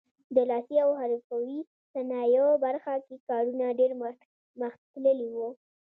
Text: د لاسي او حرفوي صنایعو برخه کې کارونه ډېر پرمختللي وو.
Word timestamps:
د 0.35 0.37
لاسي 0.49 0.77
او 0.85 0.91
حرفوي 0.99 1.59
صنایعو 1.93 2.61
برخه 2.65 2.93
کې 3.05 3.15
کارونه 3.29 3.65
ډېر 3.79 3.91
پرمختللي 4.55 5.27
وو. 5.35 5.49